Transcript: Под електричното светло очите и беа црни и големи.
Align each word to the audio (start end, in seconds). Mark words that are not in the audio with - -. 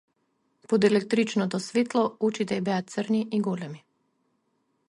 Под 0.67 0.83
електричното 0.87 1.59
светло 1.67 2.01
очите 2.31 2.59
и 2.63 2.65
беа 2.71 2.81
црни 2.95 3.23
и 3.39 3.43
големи. 3.51 3.83